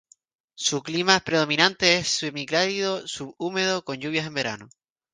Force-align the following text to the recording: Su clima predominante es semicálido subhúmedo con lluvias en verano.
Su 0.55 0.81
clima 0.81 1.19
predominante 1.19 1.97
es 1.99 2.07
semicálido 2.07 3.07
subhúmedo 3.07 3.85
con 3.85 3.97
lluvias 3.99 4.25
en 4.25 4.33
verano. 4.33 4.69